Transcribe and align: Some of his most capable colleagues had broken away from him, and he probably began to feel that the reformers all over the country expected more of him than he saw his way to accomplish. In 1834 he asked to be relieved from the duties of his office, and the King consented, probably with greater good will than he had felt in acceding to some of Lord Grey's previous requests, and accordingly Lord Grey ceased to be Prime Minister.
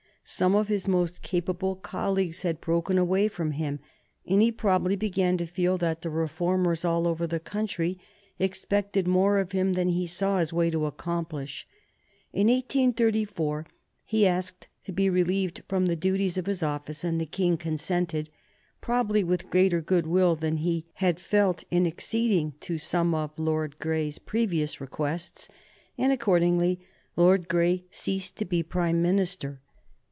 Some 0.23 0.55
of 0.55 0.69
his 0.69 0.87
most 0.87 1.21
capable 1.23 1.75
colleagues 1.75 2.43
had 2.43 2.61
broken 2.61 2.97
away 2.97 3.27
from 3.27 3.51
him, 3.51 3.81
and 4.25 4.41
he 4.41 4.49
probably 4.49 4.95
began 4.95 5.35
to 5.37 5.45
feel 5.45 5.77
that 5.79 6.03
the 6.03 6.09
reformers 6.09 6.85
all 6.85 7.05
over 7.05 7.27
the 7.27 7.39
country 7.39 7.99
expected 8.39 9.05
more 9.09 9.39
of 9.39 9.51
him 9.51 9.73
than 9.73 9.89
he 9.89 10.07
saw 10.07 10.39
his 10.39 10.53
way 10.53 10.69
to 10.69 10.85
accomplish. 10.85 11.67
In 12.31 12.47
1834 12.47 13.65
he 14.05 14.25
asked 14.25 14.69
to 14.85 14.93
be 14.93 15.09
relieved 15.09 15.63
from 15.67 15.87
the 15.87 15.97
duties 15.97 16.37
of 16.37 16.45
his 16.45 16.63
office, 16.63 17.03
and 17.03 17.19
the 17.19 17.25
King 17.25 17.57
consented, 17.57 18.29
probably 18.79 19.25
with 19.25 19.49
greater 19.49 19.81
good 19.81 20.07
will 20.07 20.37
than 20.37 20.57
he 20.57 20.85
had 20.93 21.19
felt 21.19 21.65
in 21.69 21.85
acceding 21.85 22.53
to 22.61 22.77
some 22.77 23.13
of 23.13 23.37
Lord 23.37 23.77
Grey's 23.79 24.17
previous 24.19 24.79
requests, 24.79 25.49
and 25.97 26.13
accordingly 26.13 26.79
Lord 27.17 27.49
Grey 27.49 27.83
ceased 27.91 28.37
to 28.37 28.45
be 28.45 28.63
Prime 28.63 29.01
Minister. 29.01 29.59